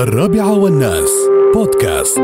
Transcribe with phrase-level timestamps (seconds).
[0.00, 1.10] الرابعة والناس
[1.54, 2.18] بودكاست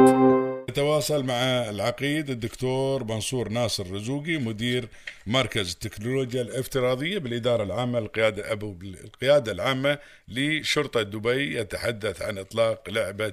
[0.71, 1.35] نتواصل مع
[1.71, 4.89] العقيد الدكتور منصور ناصر رزوقي مدير
[5.27, 13.33] مركز التكنولوجيا الافتراضية بالإدارة العامة للقيادة أبو القيادة العامة لشرطة دبي يتحدث عن إطلاق لعبة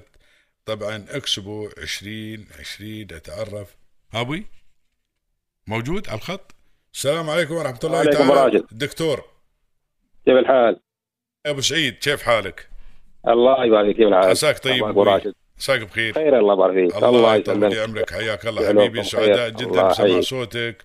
[0.66, 3.76] طبعا إكسبو 2020 نتعرف
[4.14, 4.46] أبوي
[5.66, 6.54] موجود على الخط
[6.94, 8.62] السلام عليكم ورحمة الله تعالى.
[8.72, 9.24] دكتور
[10.24, 10.80] كيف الحال؟
[11.46, 12.73] أبو سعيد كيف حالك؟
[13.28, 14.84] الله يبارك فيك الحال؟ عساك طيب
[15.58, 16.14] عساك بخير.
[16.14, 17.04] خير الله يبارك فيك.
[17.04, 17.88] الله يطول لي يسلمك.
[17.88, 19.02] عمرك حياك الله حبيبي.
[19.02, 19.48] سعداء.
[19.48, 20.24] جدا الله يحييك.
[20.24, 20.76] صوتك.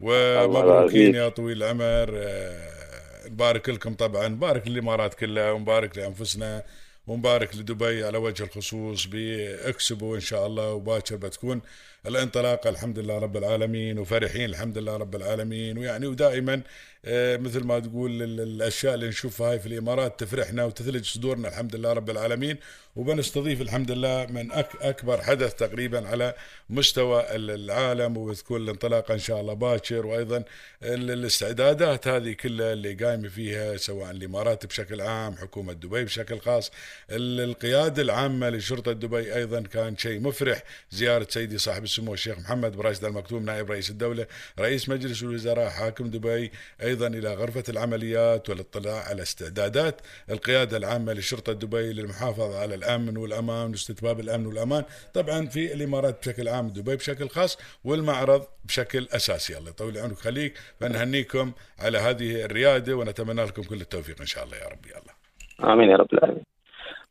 [0.00, 1.14] ومبروكين.
[1.14, 2.14] يا طويل العمر.
[2.16, 4.28] آه، نبارك لكم طبعا.
[4.28, 5.50] نبارك للإمارات كلها.
[5.52, 6.62] ونبارك لأنفسنا.
[7.06, 9.06] ونبارك لدبي على وجه الخصوص.
[9.06, 10.72] بإكسبو إن شاء الله.
[10.72, 11.60] وباكر بتكون
[12.06, 15.78] الانطلاقه الحمد لله رب العالمين وفرحين الحمد لله رب العالمين.
[15.78, 16.62] ويعني ودائما
[17.08, 21.76] آه، مثل ما تقول ال- الأشياء اللي نشوفها هاي في الإمارات تفرحنا وتثلج صدورنا الحمد
[21.76, 22.56] لله رب العالمين.
[22.96, 26.34] وبنستضيف الحمد لله من أك أكبر حدث تقريبا على
[26.70, 30.06] مستوى ال- العالم وتكون الانطلاقه إن شاء الله باكر.
[30.06, 30.36] وأيضا
[30.82, 36.70] ال- الاستعدادات هذه كلها اللي قايمة فيها سواء الإمارات بشكل عام حكومة دبي بشكل خاص.
[37.10, 42.76] ال- القيادة العامة لشرطة دبي أيضا كان شيء مفرح زيارة سيدي صاحب السمو الشيخ محمد
[42.76, 44.26] بن راشد المكتوم نائب رئيس الدولة
[44.60, 46.52] رئيس مجلس الوزراء حاكم دبي
[46.82, 53.70] أيضا إلى غرفة العمليات والاطلاع على استعدادات القيادة العامة لشرطة دبي للمحافظة على الأمن والأمان
[53.70, 59.58] واستتباب الأمن والأمان طبعا في الإمارات بشكل عام دبي بشكل خاص والمعرض بشكل أساسي.
[59.58, 64.56] الله يطول عمرك خليك فنهنيكم على هذه الريادة ونتمنى لكم كل التوفيق إن شاء الله
[64.56, 64.86] يا رب.
[64.86, 65.72] يلا.
[65.72, 66.55] آمين يا رب العالمين.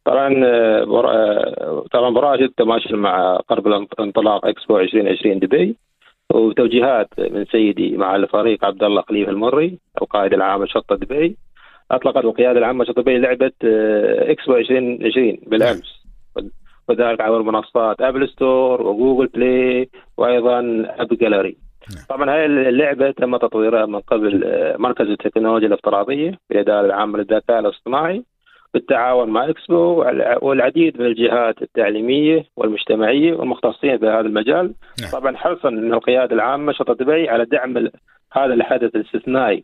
[0.06, 0.84] طبعا آه،.
[0.84, 5.76] آه، طبعا براشد تماشي مع قرب الانطلاق إكسبو 2020 دبي
[6.34, 11.38] وتوجيهات من سيدي معالي الفريق عبد الله خليفه المري القائد العام لشرطه دبي
[11.92, 16.06] أطلقت القيادة العامة لشرطه دبي لعبة آه، إكسبو 2020 بالأمس
[16.90, 20.60] وذلك عبر منصات Apple Store و Google Play وأيضا
[20.98, 21.58] AppGallery
[21.96, 22.06] نعم.
[22.10, 24.44] طبعا هاي اللعبة تم تطويرها من قبل
[24.78, 28.24] مركز التكنولوجيا الافتراضية بالاداره العامة للذكاء الاصطناعي
[28.80, 34.74] بالتعاون مع إكسبو والع- والعديد من الجهات التعليمية والمجتمعية والمختصين في هذا المجال.
[35.02, 35.12] نعم.
[35.14, 37.78] طبعا حرصا من القيادة العامة شرطه دبي على دعم
[38.34, 39.64] هذا الحدث الاستثنائي.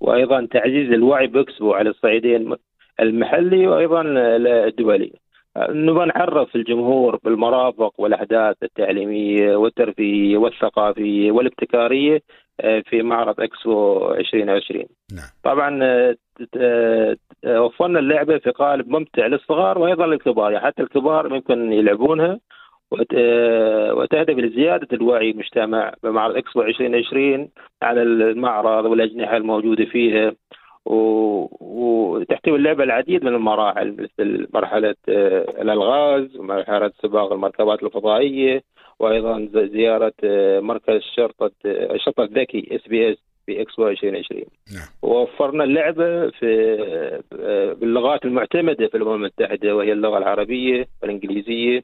[0.00, 2.54] وأيضا تعزيز الوعي بإكسبو على الصعيدين
[3.00, 5.12] المحلي وأيضا الدولي.
[5.70, 12.22] نبغى نعرف الجمهور بالمرافق والأحداث التعليمية والترفيهية والثقافية والابتكارية
[12.60, 15.24] آه، في معرض إكسبو 2020 نعم.
[15.44, 16.16] طبعا آه،
[16.56, 17.16] آه،
[17.62, 22.38] وفرنا اللعبة في قالب ممتع للصغار وأيضا للكبار يعني حتى الكبار ممكن يلعبونها
[22.90, 23.14] وت-
[23.96, 27.48] وتهدف لزيادة الوعي المجتمع بمعرض إكسبو 2020
[27.82, 30.32] على المعرض والأجنحة الموجودة فيها.
[30.90, 38.62] وتحتوي اللعبة العديد من المراحل مثل مرحلة آه، الألغاز ومرحلة سباق المركبات الفضائية
[38.98, 43.16] وأيضا ز- زيارة آه، مركز شرطة آه، الشرطة الذكي SPS
[43.46, 44.42] في اكسبو 2020
[44.74, 44.86] نعم.
[45.02, 47.22] ووفرنا اللعبة في
[47.80, 51.82] باللغات المعتمدة في الأمم المتحدة وهي اللغة العربية والانجليزيه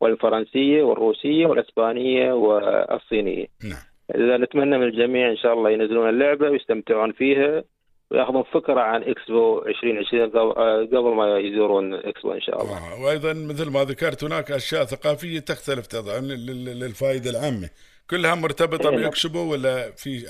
[0.00, 3.46] والفرنسية والروسية والإسبانية والصينية.
[3.64, 3.78] نعم.
[4.14, 7.64] إذا نتمنى من الجميع إن شاء الله ينزلون اللعبة ويستمتعون فيها.
[8.10, 12.76] ويأخذون فكرة عن إكسبو 2020 قبل آه، قبل ما يزورون إكسبو إن شاء الله.
[12.92, 17.70] آه، وأيضا مثل ما ذكرت هناك أشياء ثقافية تختلف طبعا لل- لل- للفائدة العامة
[18.10, 19.04] كلها مرتبطة إيه، نعم.
[19.04, 20.24] بإكسبو ولا في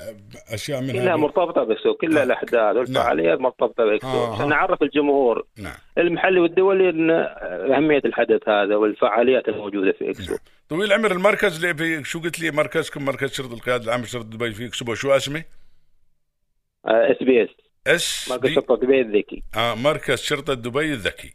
[0.53, 2.25] أشياء منها كلها مرتبطة بإكسبو، كلها آه.
[2.25, 4.33] الأحداث والفعاليات مرتبطة بإكسبو آه.
[4.35, 7.09] عشان نعرف الجمهور نعم المحلي والدولي إن
[7.75, 10.35] أهمية الحدث هذا والفعاليات الموجودة في إكسبو.
[10.69, 14.51] طويل العمر المركز اللي في شو قلت لي مركزكم مركز شرطة القيادة العامه شرطه دبي
[14.51, 15.43] في إكسبو شو اسمه؟
[16.85, 19.43] SPS مركز شرطة دبي الذكي.
[19.55, 21.33] آه مركز شرطة دبي الذكي.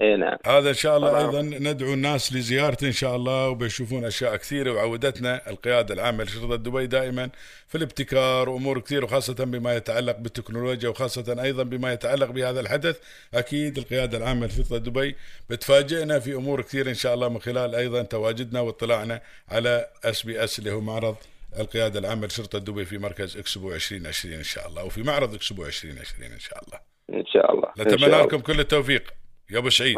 [0.00, 0.38] اي نعم.
[0.46, 1.22] هذا إن شاء الله طبعاً.
[1.22, 6.86] أيضا ندعو الناس لزيارته إن شاء الله وبيشوفون أشياء كثيرة وعودتنا القيادة العامة لشرطة دبي
[6.86, 7.30] دائما
[7.68, 12.98] في الابتكار وأمور كثير وخاصة بما يتعلق بالتكنولوجيا وخاصة أيضا بما يتعلق بهذا الحدث.
[13.34, 15.16] أكيد القيادة العامة لشرطة دبي
[15.50, 20.72] بتفاجئنا في أمور كثير إن شاء الله من خلال أيضا تواجدنا واطلاعنا على SPS اللي
[20.72, 21.16] هو معرض
[21.58, 26.32] القيادة العامة لشرطة دبي في مركز إكسبو 2020 إن شاء الله وفي معرض إكسبو 2020
[26.32, 28.22] إن شاء الله إن شاء الله إن نتمنى.
[28.22, 29.21] لكم كل التوفيق
[29.52, 29.96] يا أبو سعيد.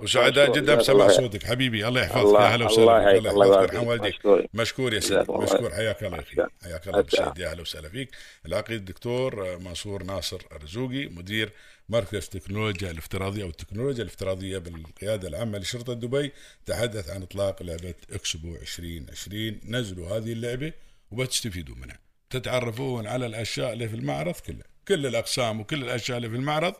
[0.00, 0.52] وسعداء.
[0.52, 1.08] جدا بسمع الله.
[1.08, 3.88] صوتك حبيبي الله يحفظك الله- يا هلا الله وسهلا الله الله يحفظك فيك.
[3.88, 4.94] والديك مشكور.
[4.94, 5.70] يا سيدي الله مشكور.
[5.70, 6.36] حياك الله يا أخي.
[6.62, 7.08] حياك الله أبو.
[7.08, 8.08] سعيد يا أهلا وسهلا فيك
[8.46, 11.52] العقيد الدكتور منصور ناصر الرزوقي مدير
[11.88, 16.32] مركز تكنولوجيا الافتراضية أو التكنولوجيا الافتراضية بالقيادة العامة لشرطة دبي
[16.66, 20.72] تحدث عن إطلاق لعبة إكسبو 2020 نزلوا هذه اللعبة
[21.10, 21.98] وبتستفيدوا منها
[22.30, 26.74] تتعرفون على الأشياء اللي في المعرض كلها كل الأقسام وكل الأشياء اللي في المعرض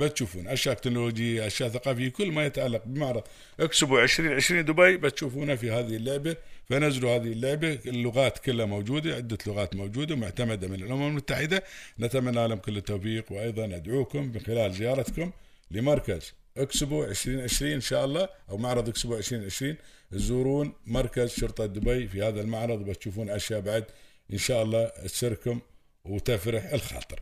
[0.00, 3.22] بتشوفون أشياء تكنولوجية أشياء ثقافية كل ما يتعلق بمعرض.
[3.60, 6.36] اكسبو 2020 دبي بتشوفونه في هذه اللعبة.
[6.68, 7.78] فنزلوا هذه اللعبة.
[7.86, 11.64] اللغات كلها موجودة عدة لغات موجودة معتمدة من الأمم المتحدة.
[12.00, 15.30] نتمنى لهم كل التوفيق وأيضا أدعوكم من خلال زيارتكم
[15.70, 16.32] لمركز.
[16.56, 19.76] اكسبو 2020 إن شاء الله أو معرض اكسبو 2020
[20.10, 23.84] تزورون مركز شرطة دبي في هذا المعرض بتشوفون أشياء بعد
[24.32, 25.60] إن شاء الله تسركم
[26.04, 27.20] وتفرح الخاطر.